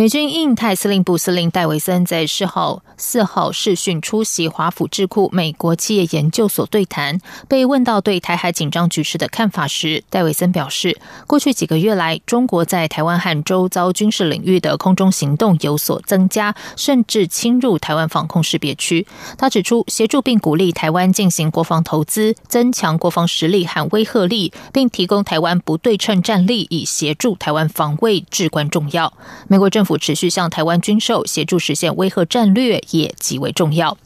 [0.00, 19.06] 美军印太司令部司令戴维森在事后四号视讯出席华府智库美国企业研究所对谈，被问到对台海紧张局势的看法时，戴维森表示，过去几个月来，中国在台湾和周遭军事领域的空中行动有所增加，甚至侵入台湾防空识别区。
[19.36, 29.12] 他指出，协助并鼓励台湾进行国防投资，增强国防实力和威慑力，并提供台湾不对称战力，以协助台湾防卫至关重要。
[29.46, 33.96] 美国政府持续向台湾军售，协助实现威慑战略也极为重要。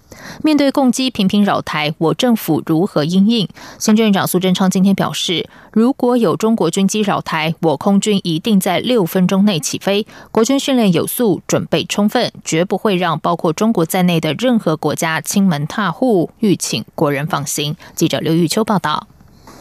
[0.43, 3.49] 面对攻击频频扰台，我政府如何应应？
[3.79, 10.07] 行政院长苏贞昌今天表示，如果有中国军机扰台，我空军一定在六分钟内起飞。
[10.31, 16.31] 国军训练有素，准备充分，绝不会让包括中国在内的任何国家亲门踏户。
[16.39, 17.77] 欲请国人放心。
[17.97, 19.09] 记者刘玉秋报道。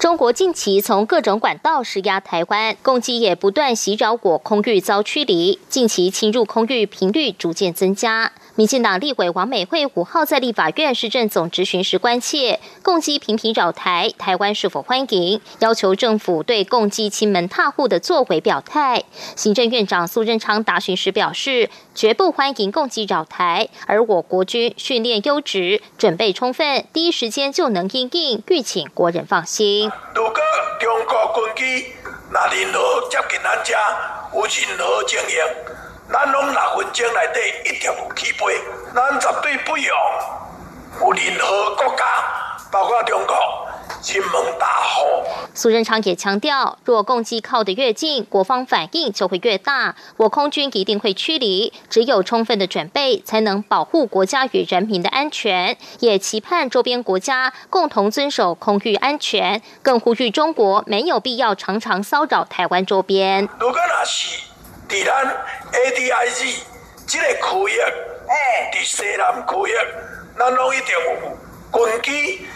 [0.04, 8.34] 中国近期从各种管道施压台湾，攻击也不断袭扰我空域遭驱离，近期侵入空域频率逐渐增加。
[8.56, 15.42] 民进党立委王美惠五号在立法院市政总执询时关切，共机频频扰台，台湾是否欢迎？
[15.58, 19.06] 要求政府对共机亲门踏户的作为表态。
[19.36, 29.92] 行政院长苏贞昌答询时表示，绝不欢迎共机扰台，而我国军训练优质，准备充分，第一时间就能应应，欲请国人放心。
[30.14, 30.34] 如果
[30.80, 31.86] 中国军机
[32.32, 33.80] 那任何接近咱家，
[34.32, 35.83] 有任何情形。
[36.14, 38.62] 咱拢六分钟内底一定有起飞，
[38.94, 39.88] 咱绝对不用
[41.02, 42.06] 有任何国家，
[42.72, 43.36] 包括中国，
[44.00, 45.28] 亲门大户。
[45.56, 51.74] 苏贞昌也强调，若攻击靠得越近，国方反应就会越大，我空军一定会驱离。
[51.90, 55.76] 只有充分的准备，才能保护国家与人民的安全。
[56.00, 63.50] 也期盼周边国家共同遵守空域安全，更呼吁中国没有必要常常骚扰台湾周边。
[63.60, 64.53] 如果那是。
[64.94, 65.26] 伫咱
[65.72, 66.60] ADIZ
[67.08, 67.82] 这个区域，
[68.72, 69.76] 伫西南区域，
[70.38, 72.48] 咱拢一定有军机，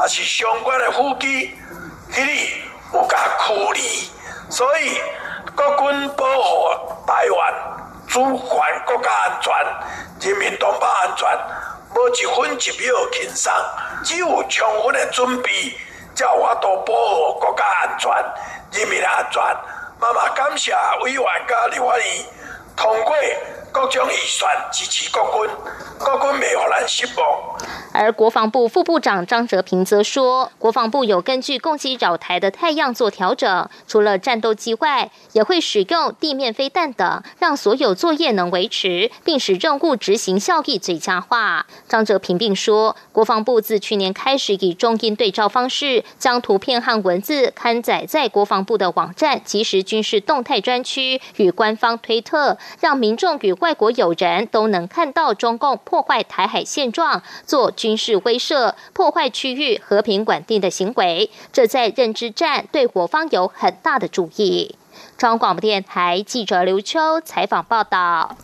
[0.00, 1.52] 也是相关的副机，
[2.12, 2.62] 迄里
[2.94, 4.08] 有加驱离，
[4.48, 5.00] 所以
[5.56, 6.68] 国军保护
[7.08, 7.54] 台湾
[8.06, 8.48] 主权
[8.86, 11.28] 国家安全、人民同胞安全，
[11.96, 13.52] 无一分一秒轻松，
[14.04, 15.76] 只有充分的准备，
[16.14, 18.12] 才有法度保护国家安全、
[18.78, 19.42] 人民安全。
[20.00, 22.06] 妈妈感谢委员甲立法院
[22.74, 23.14] 通过
[23.70, 25.54] 各种预算支持国军，
[25.98, 27.58] 国军未让咱失望。
[28.00, 41.66] 而国防部副部长张哲平则说，国防部有根据攻击扰台的太阳做调整，除了战斗机外，也会使用地面飞弹等，让所有作业能维持，并使任务执行效益最佳化。
[41.86, 57.70] 张哲平并说，国防部自去年开始以中英对照方式，将图片和文字刊载在国防部的网站即时军事动态专区与官方推特，让民众与外国友人都能看到中共破坏台海现状，做。
[57.70, 64.76] 军军事威慑、破坏区域和平稳定的行为，这在认知战对我方有很大的注意。
[65.18, 68.36] 中央广播电台记者刘秋采访报道。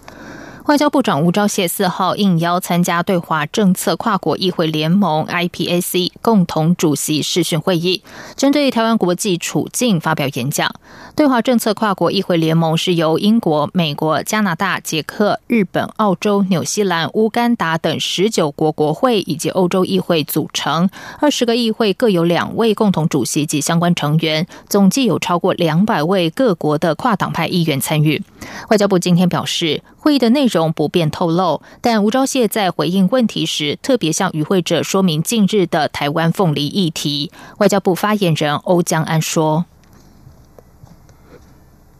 [0.67, 8.03] 外交部长吴钊燮四号应邀参加对华政策跨国议会联盟 （IPAC） 共同主席视讯会议，
[8.35, 10.75] 针对台湾国际处境发表演讲。
[11.15, 20.91] 对华政策跨国议会联盟是由英国、美国、加拿大、捷克、日本、澳洲、纽西兰、乌干达等十九国国会以及欧洲议会组成，
[21.21, 28.21] 二十个议会各有两位共同主席及相关成员，总计有超过两百位各国的跨党派议员参与。
[28.69, 30.73] 外交部今天表示，会议的内容。
[30.73, 37.33] 不便透露，但吴钊燮在回应问题时，特别向与会者说明近日的台湾凤梨议题。
[37.59, 39.65] 外交部发言人欧江安说：“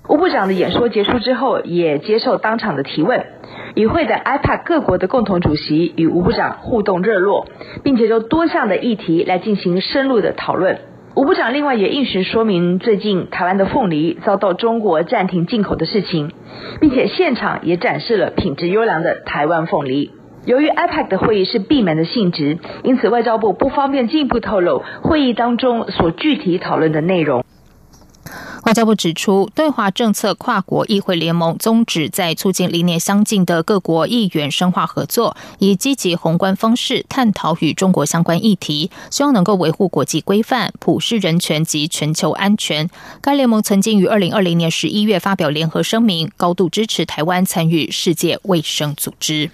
[0.09, 3.27] 吴部长的演说结束之后，也接受当场的提问。
[3.75, 7.49] 与会的 IPAC 各国的共同主席与吴部长互动热络，
[7.83, 10.79] 并且就多项的议题来进行深入的讨论。”
[11.17, 16.31] 吴部长另外也应询说明最近台湾的凤梨遭到中国暂停进口的事情，
[16.79, 20.11] 并且现场也展示了品质优良的台湾凤梨。
[20.45, 27.46] 由于 IPAC 的会议是闭门的性质，因此外交部不方便进一步透露会议当中所具体讨论的内容。
[28.67, 42.91] 外交部指出，对华政策跨国议会联盟宗旨在促进理念相近的各国议员深化合作，以积极宏观方式探讨与中国相关议题，希望能够维护国际规范、普世人权及全球安全。
[43.21, 49.53] 该联盟曾经于二零二零年十一月发表联合声明，高度支持台湾参与世界卫生组织。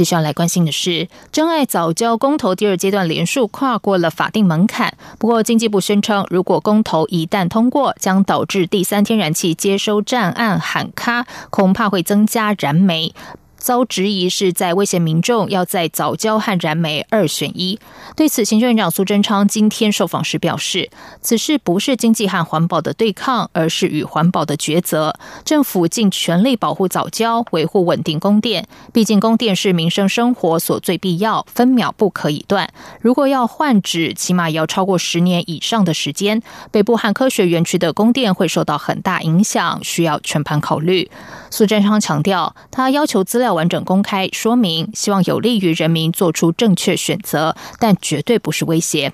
[0.00, 4.94] 接下来关心的是，真爱早教公投第二阶段连数跨过了法定门槛。
[5.18, 13.12] 不过，经济部宣称，如果公投一旦通过，将导致第三天然气接收站案喊卡，恐怕会增加燃煤。
[13.60, 17.78] 遭质疑是在威胁民众要在早教和燃煤二选一。
[18.16, 20.90] 对此，行政院长苏贞昌今天受访时表示，
[21.20, 25.14] 此事不是经济和环保的对抗，而是与环保的抉择。
[25.44, 28.66] 政府尽全力保护早教，维护稳定供电。
[28.94, 32.72] 毕竟供电是民生生活所最必要，分秒不可以断。
[33.02, 36.42] 如果要换址，起码要超过十年以上的时间。
[36.70, 41.10] 北部和科学园区的供电会受到很大影响，需要全盘考虑。
[41.50, 43.49] 苏贞昌强调，他要求资料。
[43.54, 49.12] 完整公开说明，希望有利于人民做出正确选择，但绝对不是威胁。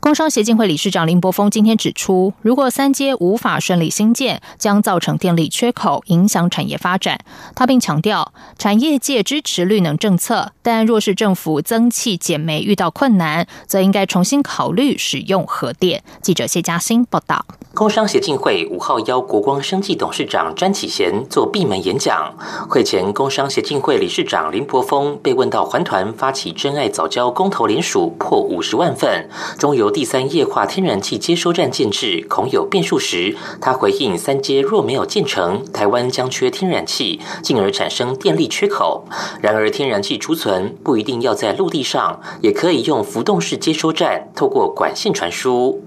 [0.00, 7.18] 工商协进会理事长林柏峰今天指出，如果三阶无法顺利兴建，将造成电力缺口，影响产业发展。
[7.54, 16.02] 他并强调，产业界支持绿能政策，但若是政府增气减煤遇到困难，则应该重新考虑使用核电。
[16.22, 17.44] 记者谢嘉欣报道。
[17.74, 22.34] 工商协进会五号邀国光生技董事长詹启贤做闭门演讲。
[22.68, 29.28] 会前，工商协进会理事长林柏峰被问到环团发起真爱早教公投联署破五十万份，
[29.58, 39.04] 中油第三液化天然气接收站建制恐有变数时，他回应：三阶若没有建成，台湾将缺天然气，进而产生电力缺口。
[39.40, 45.82] 然而，天然气储存不一定要在陆地上，也可以用浮动式接收站，透过管线传输。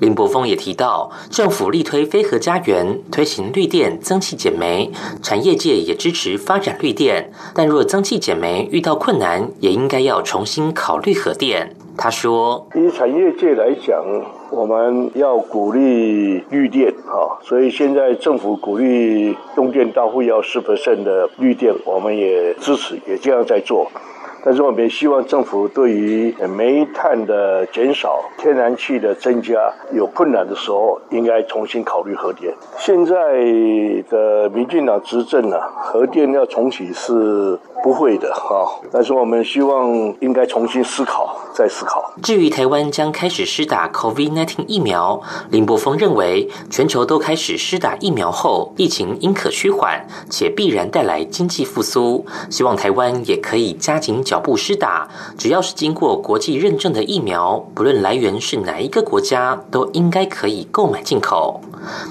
[0.00, 1.10] 林柏峰也提到。
[1.30, 4.90] 政府力推飞核家园，推行绿电、增气减煤，
[5.22, 7.30] 产业界也支持发展绿电。
[7.54, 11.74] 但若增气减煤遇到困难，也应该要重新考虑核电。
[11.98, 14.04] 他说：“以产业界来讲，
[14.50, 23.90] 我们要鼓励绿电啊，所以现在政府鼓励用电大户要四百分的绿电，我们也支持，也这样在做。”
[24.46, 29.54] 但是我们也希望政府对于煤炭的减少、天然气的增加
[29.92, 32.54] 有困难的时候，应该重新考虑核电。
[32.78, 33.14] 现在
[34.08, 37.58] 的民进党执政呢，核电要重启是。
[37.82, 39.88] 不会的哈，但是我们希望
[40.18, 42.12] 应该重新思考，再思考。
[42.20, 45.20] 至于台湾将开始施打 COVID-19 疫苗，
[45.50, 52.26] 林柏峰认为，全球都开始施打疫苗后，疫情应可趋缓，且必然带来经济复苏。
[52.50, 61.60] 希望台湾也可以加紧脚步施打，只要是经过国际认证的疫苗，不论来源是哪一个国家，都应该可以购买进口。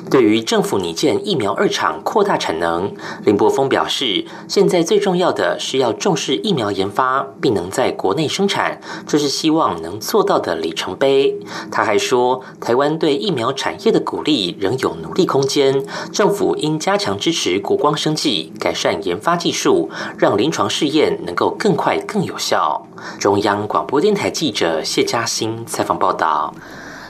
[0.10, 2.94] 对于政府拟建疫苗二厂扩大产能，
[3.26, 11.36] 林柏峰表示，现在最重要的是要重视疫苗研发，并能在国内生产，这是希望能做到的里程碑。
[11.72, 22.82] 他还说，台湾对疫苗产业的鼓励仍有努力空间，政府应加强支持国光生技，改善研发技术，让临床试验能够更快更有效。
[23.20, 26.56] 中央广播电台记者谢嘉欣采访报道。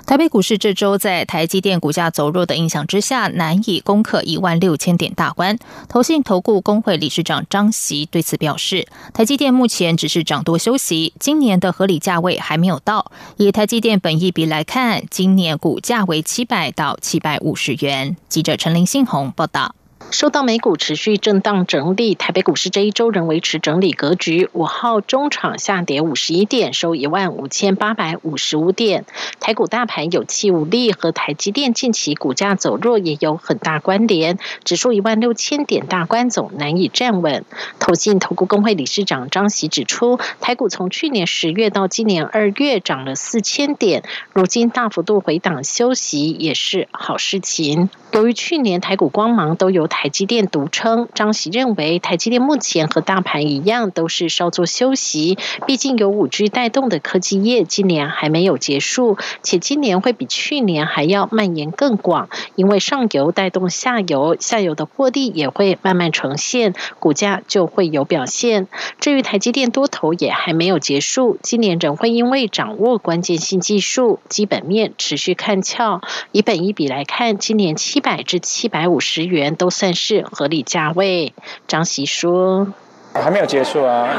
[0.07, 5.59] 台北股市这周在台积电股价走弱的影响之下，难以攻克一万六千点大关。
[5.87, 13.11] 投信投顾工会理事长张席对此表示，台积电目前只是涨多休息，今年的合理价位还没有到。
[13.37, 18.17] 以台积电本益比来看，今年股价为七百到七百五十元。
[18.27, 19.75] 记者陈林信宏报道。
[20.11, 24.49] 受到美股持续震荡整理，台北股市这一周仍维持整理格局。
[24.53, 29.05] 五号中场下跌五十一点，收一万五千八百五十五点。
[29.41, 34.37] 台股大盘有气无力，和台积电近期股价走弱也有很大关联。
[34.63, 37.43] 指数一万六千点大关总难以站稳。
[37.79, 47.89] 投信投顾工会理事长张喜指出，台股从去年十月到今年二月涨了四千点，如今大幅度回档休息也是好事情。
[48.13, 55.37] 由于去年台股光芒都由台积电独撑，张喜认为台积电目前和大盘一样，都是稍作休息。
[55.65, 62.29] 毕竟有五 G 带动的科技业今年还没有结束，且今年会比去年还要蔓延更广。
[62.55, 68.67] 因为上游带动下游，下游的获利也会慢慢呈现，股价就会有表现。
[68.99, 76.01] 至于台积电多头也还没有结束，今年仍会因为掌握关键性技术，基本面持续看俏。
[76.31, 78.05] 以本一比来看，今年七。
[78.05, 81.31] 百至七百五十元都算但是合理价位。
[81.67, 82.65] 张喜说
[83.13, 84.09] ：“还没有结束啊，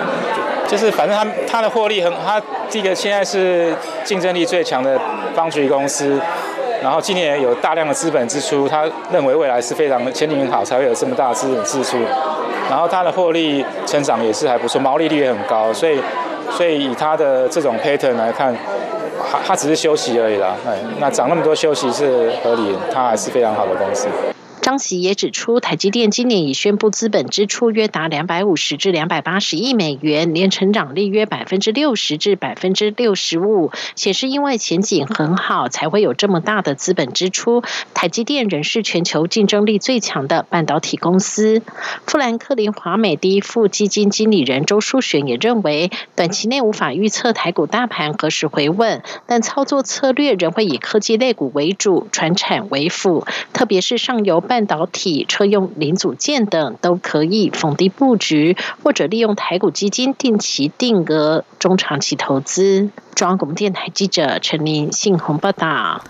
[0.69, 4.97] 就是反正他他的获利很，他这个现在是竞争力最强的
[5.35, 6.21] 方局公司。”
[6.81, 11.99] 然后今年有大量的资本支出，他认为未来是非常前景很好，才会有这么大的资本支出。
[12.71, 15.99] 然后他的获利成长也是还不错，毛利率也很高，所以
[16.53, 18.55] 所以以他的这种 pattern 来看，
[19.29, 20.55] 他他只是休息而已啦。
[20.65, 24.07] 哎，那涨那么多休息是合理，他还是非常好的公司。
[24.67, 37.63] 张喜也指出，台积电今年已宣布资本支出约达两百五十至两百八十亿美元，年成长率约百分之六十至百分之六十五，显示因为前景很好，才会有这么大的资本支出。
[37.95, 41.63] 台积电仍是全球竞争力最强的半导体公司。
[42.05, 54.56] 富兰克林华美第一副基金经理人周淑璇也认为，短期内无法预测台股大盘何时回稳，但操作策略仍会以科技类股为主，传产为辅，特别是上游半。
[54.57, 62.89] 半导体、车用零组件等都可以逢低布局，或者利用台股基金定期定额中长期投资。
[63.15, 66.03] 中央广播电台记者陈林信宏报道。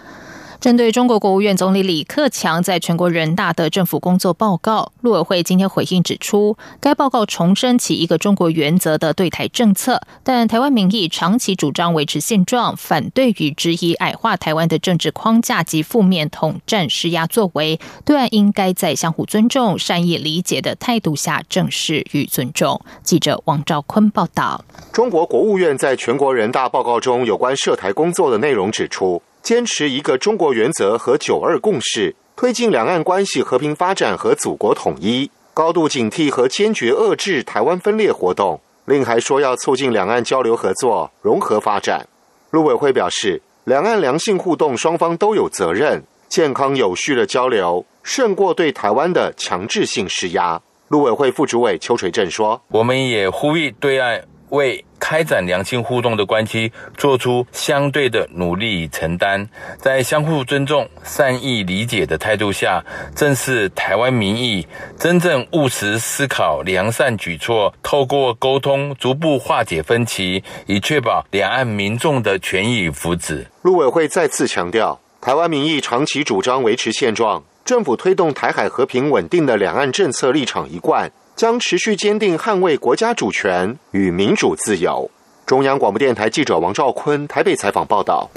[0.61, 22.81] 针对中国国务院总理李克强在全国人大的政府工作报告，陆委会今天回应指出，该报告重申其一个中国原则的对台政策，但台湾民意长期主张维持现状，反对与质疑矮化台湾的政治框架及负面统战施压作为，对岸应该在相互尊重、善意理解的态度下正视与尊重。
[23.03, 24.65] 记者王兆坤报道。
[24.93, 29.23] 中国国务院在全国人大报告中有关涉台工作的内容指出。
[29.47, 38.61] 坚持一个中国原则和九二共识，推进两岸关系和平发展和祖国统一，高度警惕和坚决遏制台湾分裂活动。
[38.87, 42.09] 另还说要促进两岸交流合作、融合发展。
[42.51, 50.61] 陆委会表示，两岸良性互动，双方都有责任，健康有序的交流胜过对台湾的强制性施压。
[50.89, 54.25] 陆委会副主委邱垂正说：“我们也呼吁对岸。”
[54.57, 59.47] 为开展良性互动的关系做出相对的努力与承担，
[59.79, 62.83] 在相互尊重、善意理解的态度下，
[63.15, 64.67] 正是台湾民意
[64.99, 73.45] 真正务实思考良善举措，透过沟通逐步化解分歧，以确保两岸民众的权益与福祉。
[73.63, 81.13] 陆委会再次强调，台湾民意长期主张维持现状，政府推动台海和平稳定的两岸政策立场一贯。
[81.37, 85.11] 将持续坚定捍卫国家主权与民主自由。
[85.45, 88.29] 中央广播电台记者王兆坤台北采访报道。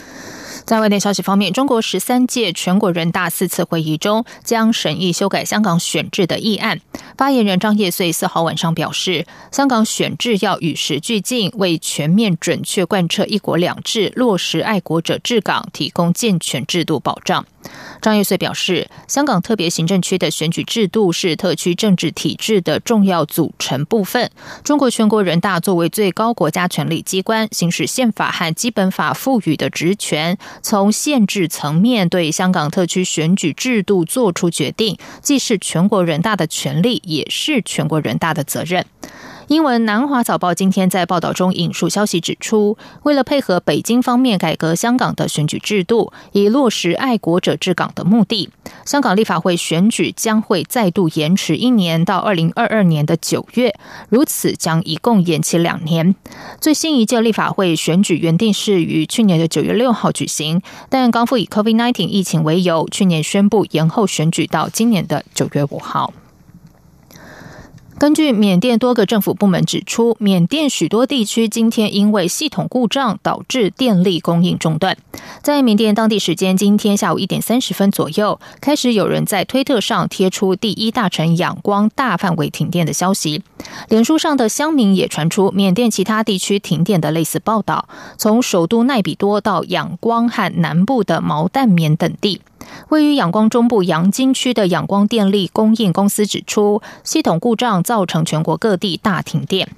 [0.70, 6.80] 在外电消息方面，中国十三届全国人大四次会议中将审议修改香港选制的议案。
[7.18, 17.44] 发言人张业遂四号晚上表示，香港选制要与时俱进，为全面准确贯彻“一国两制”、落实爱国者治港提供健全制度保障。
[18.02, 24.32] 张业遂表示，香港特别行政区的选举制度是特区政治体制的重要组成部分。
[24.64, 38.86] 中国全国人大作为最高国家权力机关，行使宪法和基本法赋予的职权，从限制层面对香港特区选举制度作出决定，既是全国人大的权利，也是全国人大的责任。
[39.50, 48.52] 英文《南华早报》今天在报道中引述消息指出，为了配合北京方面改革香港的选举制度，以落实爱国者治港的目的，
[48.86, 53.74] 香港立法会选举将会再度延迟一年到二零二二年的九月，
[54.10, 56.14] 如此将一共延期两年。
[56.62, 66.14] 最新一届立法会选举原定是于去年的九月六号举行，但港府以 COVID-19 疫情为由，去年宣布延后选举到今年的九月五号。
[68.00, 74.98] 根据缅甸多个政府部门指出，缅甸许多地区今天因为系统故障导致电力供应中断。
[75.42, 83.44] 在缅甸当地时间今天下午一点三十分左右，开始有人在推特上贴出第一大城仰光大范围停电的消息。
[83.90, 92.40] 脸书上的乡民也传出缅甸其他地区停电的类似报道，从首都奈比多到仰光和南部的毛淡棉等地。
[92.90, 99.70] 位于仰光中部阳金区的仰光电力供应公司指出，系统故障造成全国各地大停电。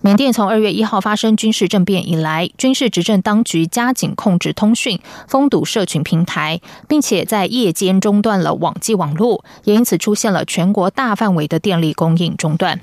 [0.00, 12.80] 缅甸从二月一号发生军事政变以来，军事执政当局加紧控制通讯、封堵社群平台，并且在夜间中断了网际网络，也因此出现了全国大范围的电力供应中断。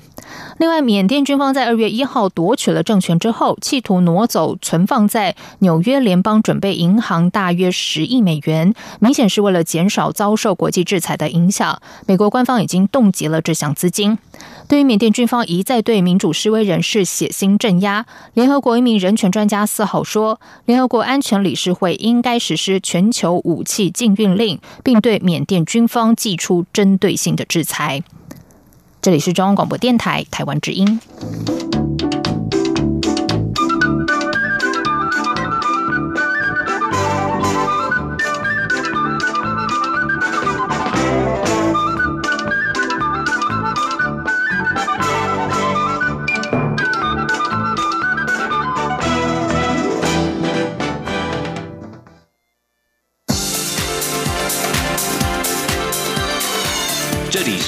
[0.58, 11.80] 另外，缅甸军方在二月一号夺取了政权之后，企图挪走存放在纽约联邦准备银行大约十亿美元，明显是为了减少遭受国际制裁的影响。
[12.06, 14.18] 美国官方已经冻结了这项资金。
[14.68, 18.04] 对于缅甸军方一再对民主示威人士血腥镇压，
[18.34, 28.02] 联合国一名人权专家四号说，联合国安全理事会应该实施全球武器禁运令，并对缅甸军方寄出针对性的制裁。
[29.00, 30.98] 这里是中央广播电台台湾之音。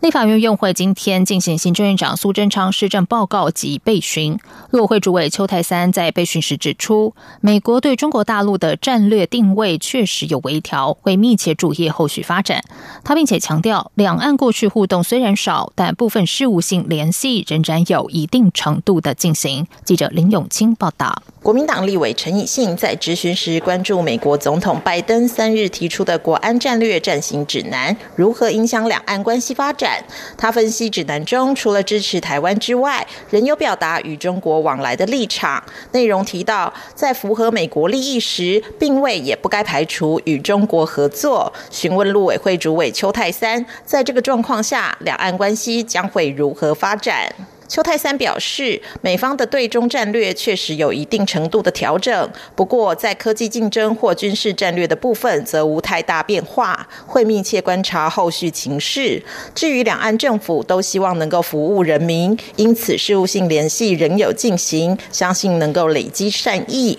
[0.00, 4.38] 立法院院会今天进行行政院长苏贞昌施政报告及备询。
[4.70, 12.62] 陆会主委邱泰三在备询时指出，美国对中国大陆的战略定位确实有微调，会密切注意后续发展。
[13.02, 19.66] 他并且强调，两岸过去互动虽然少，但部分事务性联系仍然有一定程度的进行。
[19.84, 21.24] 记者林永清报道。
[21.42, 29.87] 国民党立委陈以信在质询时关注美国总统拜登三日提出的国安战略暂行指南如何影响两岸关系发展。
[30.36, 35.62] 他分析指南中除了支持台湾之外，仍有表达与中国往来的立场。
[35.92, 41.52] 内容提到，在符合美国利益时，并未也不该排除与中国合作。
[41.70, 47.32] 询问陆委会主委邱泰三，在这个状况下，两岸关系将会如何发展？
[47.68, 59.22] 邱泰三表示，美方的对中战略确实有一定程度的调整，不过在科技竞争或军事战略的部分则无太大变化，会密切观察后续情势。
[59.54, 66.98] 至于两岸政府都希望能够服务人民，因此事务性联系仍有进行，相信能够累积善意。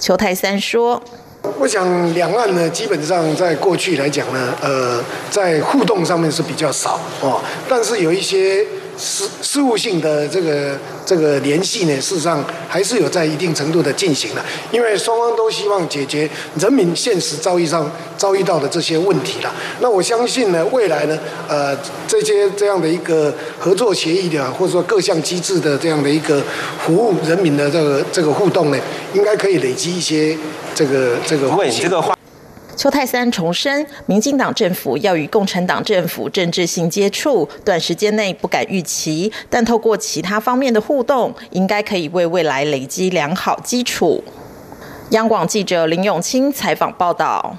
[0.00, 1.02] 邱泰三说
[1.60, 8.64] ：“我想两岸呢，基本上在过去来讲呢，呃，在互动上面是比较少哦，但是有一些。”
[8.98, 19.54] 事事务性的这个这个联系呢，事实上还是有在一定程度的进行的，因为双方都希望解决人民现实遭遇上遭遇到的这些问题了。
[19.80, 21.76] 那我相信呢，未来呢，呃，
[22.08, 26.42] 这些这样的一个合作协议的，或者说各项机制的这样的一个
[26.84, 28.78] 服务人民的这个这个互动呢，
[29.14, 30.36] 应该可以累积一些
[30.74, 31.48] 这个这个。
[31.48, 32.15] 问这个话。
[32.76, 44.22] 邱泰三重申，民进党政府要与共产党政府政治性接触，短时间内不敢预期，但透过其他方面的互动，应该可以为未来累积良好基础。
[45.10, 47.56] 央广记者林永清采访报道，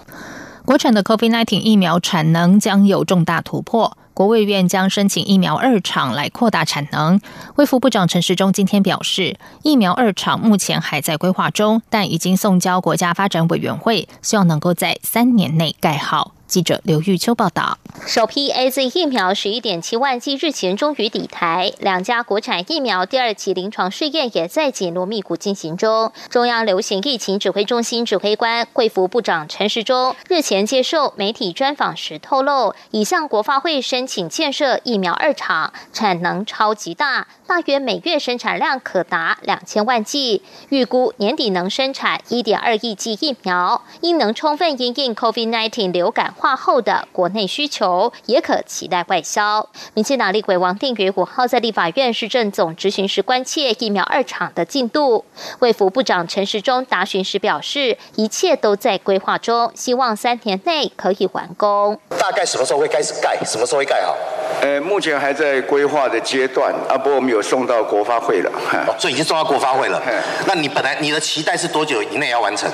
[0.63, 3.97] 国产的 COVID-19 疫苗产能将有重大突破。
[4.17, 7.21] 国卫院将申请疫苗二厂来扩大产能。
[7.55, 16.31] 卫副部长陈时中今天表示，疫苗二厂目前还在规划中，但已经送交国家发展委员会，希望能够在三年内盖好。
[16.47, 26.13] 记者刘玉秋报道，首批 A Z 疫苗十一点七万剂日前终于抵台，两家国产疫苗第二期临床试验也在紧锣密鼓进行中。
[26.29, 46.33] 中央流行疫情指挥中心指挥官、贵福部长陈时中日前接受媒体专访时透露，已向国发会申请建设疫苗二厂，产能超级大，大约每月生产量可达两千万剂，预估年底能生产一点二亿剂疫苗，应能充分应应 COVID nineteen 流感。
[46.37, 49.67] 化后的国内需求也可期待外销。
[49.93, 55.25] 民进党立委王定宇五号在立法院市政总执行时关切疫苗二厂的进度，
[55.59, 61.99] 卫福部长陈时中答询时表示，一切都在规划中，希望三年内可以完工。
[62.17, 63.37] 大概什么时候会开始盖？
[63.43, 64.15] 什么时候会盖好？
[64.61, 68.51] 呃，目前还在规划的阶段啊，不过我们有送到国发会了，
[68.97, 70.01] 所以已经送到国发会了。
[70.47, 72.69] 那你本来你的期待是多久以内要完成？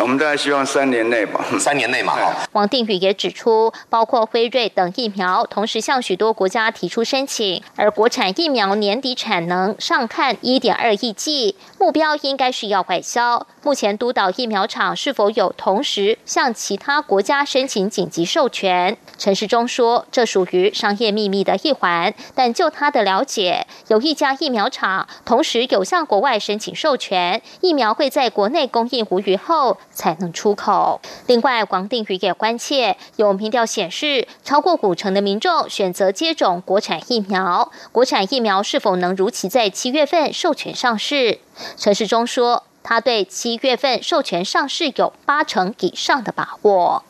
[0.00, 2.14] 我们大概希望三年内吧，三年内嘛。
[2.52, 13.46] 王定宇也指出，包括辉瑞等疫苗同时向许多国家提出申请，而国产疫苗年底产能上看一点二亿剂，目标应该是要外销。
[13.62, 18.96] 目前督导疫苗厂是否有同时向其他国家申请紧急授权？
[19.16, 31.00] 陈时中说，这属于商业秘密的一环，但就他的了解，有一家疫苗厂同时有向国外申请授权，疫苗会在国内供应无虞后才能出口。
[31.26, 41.38] 另外，王定宇也关切，有民调显示，超过五成的民众选择接种国产疫苗，国产疫苗是否能如期在七月份授权上市？
[41.76, 47.04] 陈时中说，他对七月份授权上市有八成以上的把握。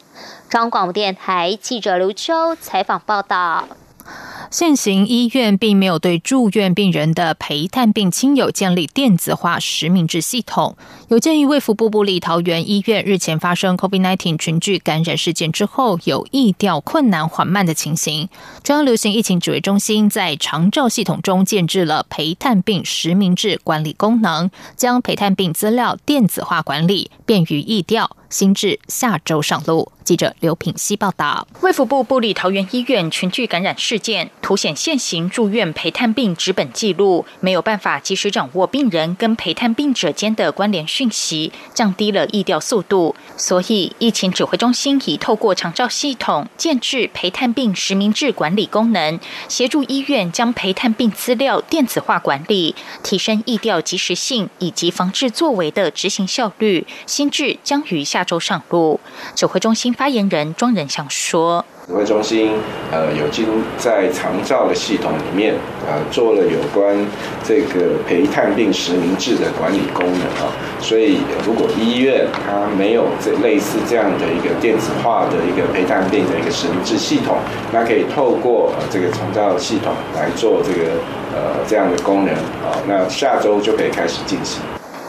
[0.49, 3.67] 中广电台记者刘秋采访报道。
[4.51, 10.77] 现行医院并没有对住院病人的陪探病亲友建立电子化实名制系统。
[11.09, 18.29] 有鉴于卫福部部立桃园医院日前发生 COVID-19 群聚感染事件之后，有疫调困难缓慢的情形，
[18.63, 28.17] 中央流行疫情指挥中心在长照系统中建置了陪探病实名制管理功能，将陪探病资料电子化管理，便于疫调。
[28.31, 29.93] 新制下周上路。
[30.03, 31.47] 记者刘品希报道。
[31.61, 43.17] 卫福部部里桃园医院群聚感染事件，凸显现行住院陪探病纸本记录没有办法及时掌握病人跟陪探病者间的关联讯息，降低了疫调速度。
[43.39, 49.19] 所以，疫情指挥中心已透过长照系统建制陪探病实名制管理功能，
[49.49, 56.87] 协助医院将陪探病资料电子化管理，提升疫调及时性以及防治作为的执行效率。
[57.07, 59.01] 新制将于下周上路。
[59.35, 59.95] 指挥中心。
[59.95, 62.53] 发言人庄仁祥说：“指挥中心
[62.91, 63.45] 呃有进
[63.77, 65.55] 在长照的系统里面
[65.87, 66.97] 呃做了有关
[67.43, 70.49] 这个陪探病实名制的管理功能啊，
[70.81, 77.37] 所以如果医院它没有这类似这样的一个电子化的一个陪探病的一个实名制系统，
[77.71, 80.93] 那可以透过这个长照系统来做这个
[81.35, 82.33] 呃这样的功能
[82.65, 84.63] 啊，那下周就可以开始进行。”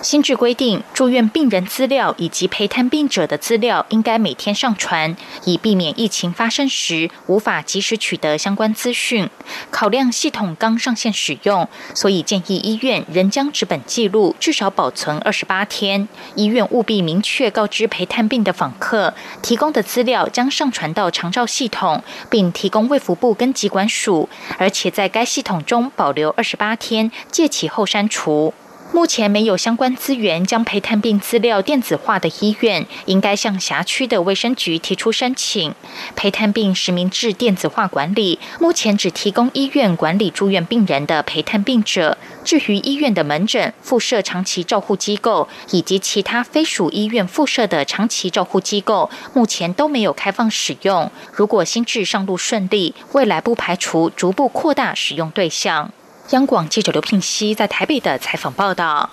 [0.06, 9.28] 新制规定，住院病人资料以及陪探病者的资料应该每天上传，以避免疫情发生时无法及时取得相关资讯。
[9.72, 16.08] 考量系统刚上线使用，所以建议医院仍将纸本记录至少保存二十八天。
[16.36, 28.54] 医院务必明确告知陪探病的访客，提供的资料将上传到长照系统，并提供卫福部跟疾管署，而且在该系统中保留二十八天，借期后删除。
[28.92, 35.74] 目前没有相关资源将陪探病资料电子化的医院，应该向辖区的卫生局提出申请。
[36.16, 42.18] 陪探病实名制电子化管理，目前只提供医院管理住院病人的陪探病者。
[42.44, 51.12] 至于医院的门诊、附设长期照护机构以及其他非属医院附设的长期照护机构，目前都没有开放使用。
[51.34, 55.92] 如果新制上路顺利，未来不排除逐步扩大使用对象。
[56.32, 59.12] 央广记者刘聘熙在台北的采访报道：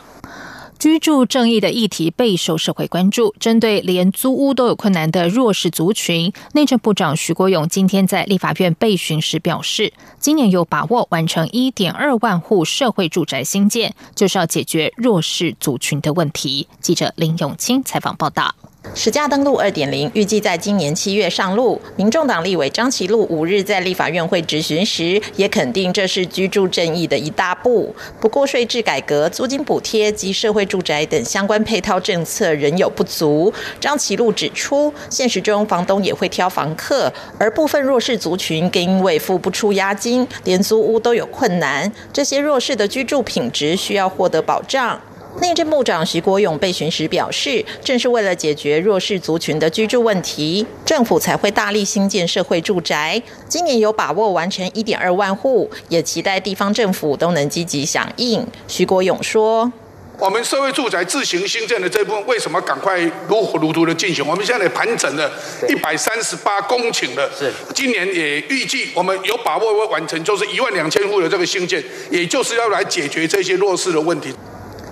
[0.79, 3.35] 居住正义的议题备受社会关注。
[3.39, 16.67] 针对连租屋都有困难的弱势族群，内政部长徐国勇今天在立法院备询时表示，今年有把握完成一点二万户社会住宅新建，就是要解决弱势族群的问题。
[16.81, 18.55] 记者林永清采访报道。
[18.95, 21.81] 实价登录二点零预计在今年七月上路。
[21.97, 27.95] 民众党立委张其禄五日在立法院会质询时，也肯定这是居住正义的一大步。
[28.21, 33.53] 不过，税制改革、租金补贴及社会住宅等相关配套政策仍有不足。
[33.81, 41.91] 张其禄指出，现实中房东也会挑房客，而部分弱势族群更因为付不出押金，连租屋都有困难。
[42.13, 45.01] 这些弱势的居住品质需要获得保障。
[45.41, 53.21] 内政部长徐国勇被询时表示，正是为了解决弱势族群的居住问题，政府才会大力兴建社会住宅。
[53.49, 58.47] 今年有把握完成一点二万户，也期待地方政府都能积极响应。
[58.69, 59.73] 徐国勇说
[60.21, 64.25] ：“我们社会住宅自行兴建的这部分，为什么赶快如火如荼的进行？
[64.27, 65.33] 我们现在盘整了
[65.67, 74.31] 一百三十八公顷了，是今年也预计我们有把握会完成，就是一万两千户的这个兴建，也就是要来解决这些弱势的问题。”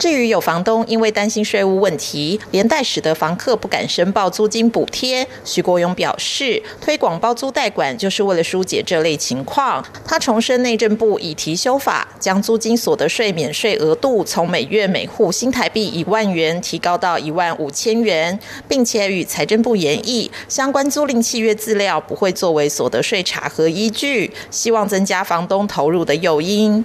[0.00, 9.84] 至于有房东因为担心税务问题，连带使得房客不敢申报租金补贴，徐国勇表示，推广包租代管就是为了疏解这类情况。
[10.06, 26.82] 他重申内政部已提修法，将租金所得税免税额度从每月每户新台币一万元提高到一万五千元，并且与财政部研议，相关租赁契约资料不会作为所得税查核依据，希望增加房东投入的诱因。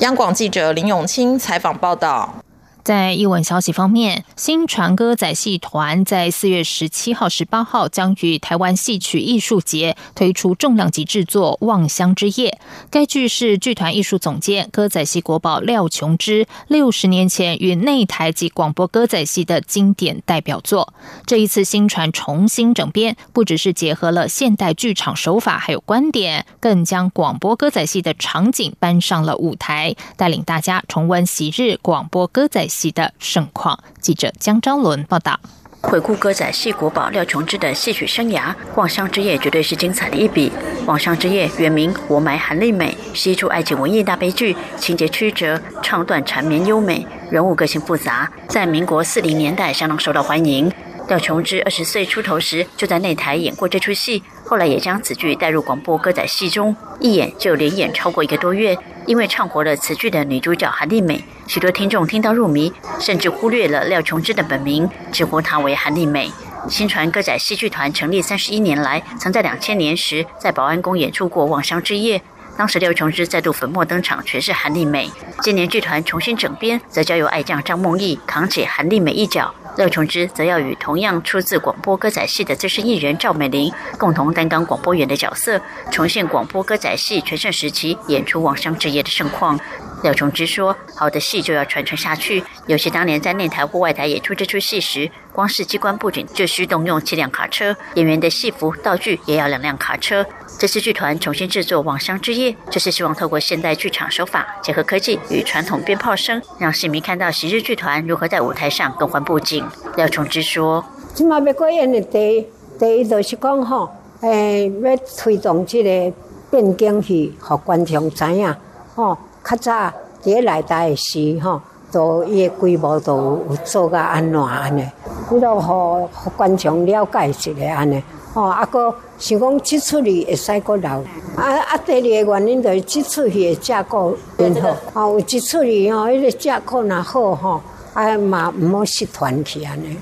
[0.00, 2.45] 央广记者林永清采访报道。
[2.86, 12.56] 在译文消息方面，新传歌仔戏团在四月十七号、十八号将于台湾戏曲艺术节推出重量级制作《望乡之夜》。
[12.88, 20.94] 该剧是剧团艺术总监歌仔戏国宝廖琼之六十年前与内台及广播歌仔戏的经典代表作。
[21.26, 32.64] 这一次新传重新整编，不只是结合了现代剧场手法，还有观点，更将广播歌仔戏的场景搬上了舞台，带领大家重温昔日广播歌仔。
[32.75, 33.78] 戏的盛况。
[34.00, 35.40] 记者江昭伦报道。
[35.82, 40.50] 回顾歌仔戏国宝廖琼之的戏曲生涯，《望乡之夜》绝对是精彩的一笔。
[40.84, 50.72] 《望乡之夜》原名《活埋韩丽美》，是一出爱情文艺大悲剧，情节曲折，唱段缠绵优美，人物个性复杂，在民国四零年代相当受到欢迎。
[51.06, 58.76] 廖琼之二十岁出头时就在内台演过这出戏，后来也将此剧带入广播歌仔戏中，一演就连演超过一个多月。
[59.06, 66.30] 因为唱活了此剧的女主角韩丽美，许多听众听到入迷，甚至忽略了廖琼之的本名，直呼她为韩丽美。
[66.68, 72.18] 新传歌仔戏剧团成立三十一年来，曾在两千年时在保安宫演出过《望乡之夜》，
[72.56, 75.08] 当时廖琼之再度粉墨登场，全是韩丽美。
[75.40, 79.54] 今年剧团重新整编，则交由爱将张梦艺扛起韩丽美一角。
[79.76, 85.60] 廖崇之则要与同样出自广播歌仔戏的资深艺人赵美玲共同担纲广播员的角色，
[85.90, 89.58] 重现广播歌仔戏全盛时期演出《网上之夜》的盛况。
[90.06, 92.40] 廖崇之说：“好的戏就要传承下去。
[92.68, 100.24] 尤其当年在内台或外台演出这出戏时，光是机关布景就需动用七辆卡车，演员的戏服道具也要两辆卡车。
[100.60, 112.46] 这次剧团重新制作《网上之夜》，就是希望透过现代剧场手法，结合科技与传统鞭炮声，让戏迷看到昔日剧团如何在舞台上更换布景。”廖琼之说：“今麦要过演的第
[112.78, 113.90] 第一就是讲吼，
[114.20, 116.16] 诶，要推动这个
[116.48, 118.54] 变更戏，互观众知影，
[118.94, 121.60] 吼。”较早伫内台诶时吼，
[121.92, 124.84] 都伊诶规模都有做甲安怎安尼，
[125.30, 128.02] 你都互互观众了解一下安尼。
[128.34, 130.90] 哦，啊个想讲即出戏会使阁留，
[131.36, 137.60] 啊啊第二个原因就是即出戏诶架构变好，吼有即出戏吼，迄个架构若好吼，
[137.94, 139.96] 啊嘛毋好失传去安尼，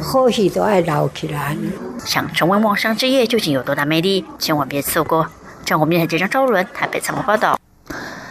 [0.00, 1.56] 好戏都爱留起来。
[2.04, 5.26] 想重温《望乡之夜》究竟有多大魅力，千万别错过。
[5.64, 7.59] 中国面台记者周伦台北采访报道。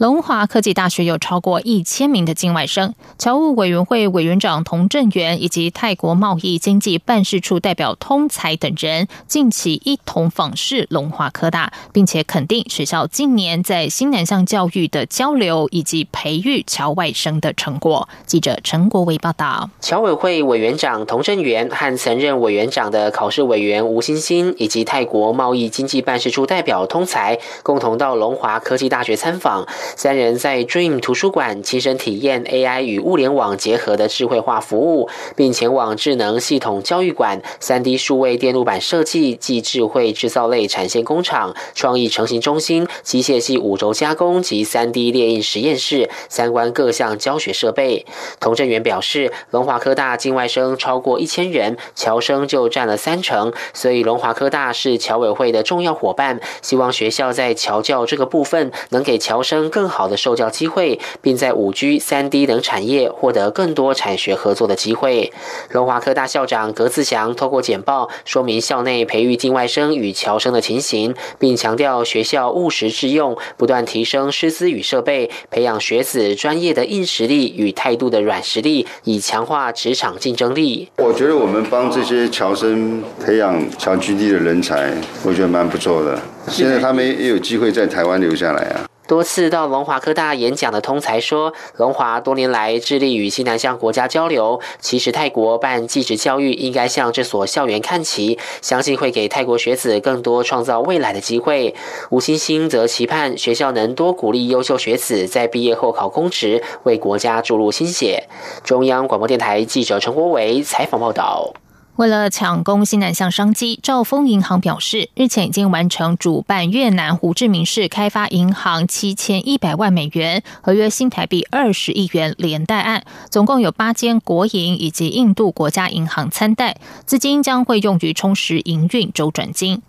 [0.00, 18.08] 龙华科技大学有超过一千名的境外生，侨务委员会委员长童振源以及泰国贸易经济办事处代表通才等人近期一同访视龙华科大，并且肯定学校近年在新南向教育的交流以及培育侨外生的成果。
[18.24, 19.68] 记者陈国维报道。
[19.82, 29.68] 侨委会委员长童振源和曾任委员长的考试委员吴欣欣以及泰国贸易经济办事处代表通才共同到龙华科技大学参访。
[29.96, 48.06] 三人在 Dream 图书馆亲身体验 AI 与物联网结合的智慧化服务，并前往智能系统教育馆、三 D 数位电路板设计及智慧制造类产线工厂、创意成型中心、机械系五轴加工及三 D 列印实验室，参观各项教学设备。
[48.38, 59.79] 童振源表示，龙华科大境外生超过一千人，侨生就占了三成，所以龙华科大是侨委会的重要伙伴，希望学校在侨教这个部分能给侨生更。
[59.80, 65.32] 更好的受教机会，并在五 G、三 D 等产业获得更多产学合作的机会。
[65.70, 80.90] 龙华科大校长葛自祥透过简报说明校内培育境外生与侨生的情形，并强调学校务实致用，不断提升师资与设备，培养学子专业的硬实力与态度的软实力，以强化职场竞争力。
[80.98, 84.92] 我觉得我们帮这些侨生培养侨居地的人才，
[85.24, 86.20] 我觉得蛮不错的。
[86.48, 88.84] 现在他们也有机会在台湾留下来啊。
[89.10, 94.60] 多次到龙华科大演讲的通才说，龙华多年来致力与西南向国家交流。
[94.78, 101.74] 其实泰国办技职教育应该向这所校园看齐，相信会给泰国学子更多创造未来的机会。
[102.10, 108.28] 吴欣欣则期盼学校能多鼓励优秀学子在毕业后考公职，为国家注入心血。
[108.62, 111.52] 中央广播电台记者陈国伟采访报道。
[112.00, 129.82] 为了抢攻西南向商机，兆丰银行表示，日前已经完成主办越南胡志明市开发银行七千一百万美元合约新台币二十亿元连带案，总共有八间国营以及印度国家银行参贷，资金将会用于充实营运周转金。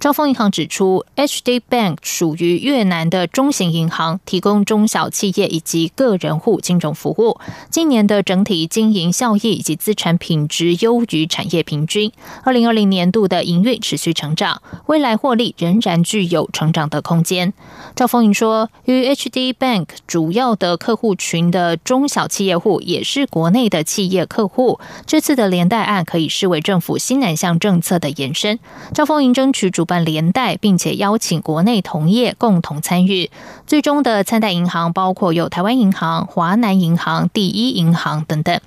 [0.00, 7.40] 兆丰银行指出，HD Bank 属于越南的中型银行，提供中小企业以及个人户金融服务。
[7.68, 12.12] 今年的整体经营效益以及资产品质优于产业平均。
[12.44, 17.52] 二零二零年度的营运持续成长，未来获利仍然具有成长的空间。
[17.96, 28.60] 赵丰银说，与 HD Bank 主要的客户群的中小企业户也是国内的企业客户，这次的连带案可以视为政府新南向政策的延伸。
[28.94, 33.30] 赵丰银争取主办连带，并且邀请国内同业共同参与。
[33.66, 38.60] 最终的参贷银行包括有台湾银行、华南银行、第一银行等等。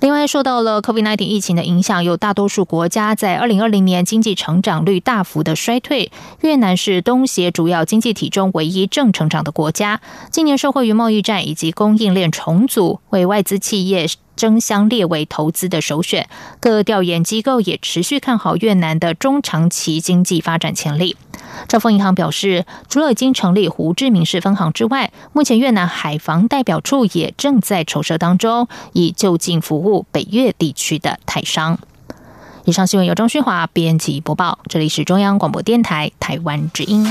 [0.00, 6.10] 另外，受到了 COVID-19 疫情的影响，有大多数国家在二零二零年经济成长率大幅的衰退。
[6.42, 10.02] 越南是东协主要经济体中唯一正成长的国家。
[10.30, 14.06] 今年受惠于贸易战以及供应链重组，为外资企业。
[14.36, 16.28] 争相列为投资的首选，
[16.60, 21.16] 各调研机构也持续看好越南的中长期经济发展潜力。
[21.68, 31.78] 兆丰银行表示，除了已经成立胡志明市分行之外，目前越南海防代表处也正在筹设当中，以就近服务北越地区的台商。
[32.64, 37.06] 以上新闻由钟旭华编辑播报，这里是中央广播电台台湾之音。